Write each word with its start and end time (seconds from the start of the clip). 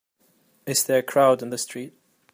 Is 0.65 0.83
there 0.83 0.97
a 0.97 1.03
crowd 1.03 1.43
in 1.43 1.51
the 1.51 1.59
street? 1.59 1.93